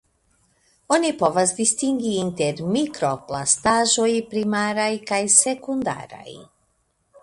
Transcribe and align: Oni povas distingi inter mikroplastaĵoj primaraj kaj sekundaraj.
Oni 0.95 1.11
povas 1.19 1.53
distingi 1.59 2.15
inter 2.23 2.65
mikroplastaĵoj 2.77 4.09
primaraj 4.35 4.91
kaj 5.13 5.25
sekundaraj. 5.39 6.31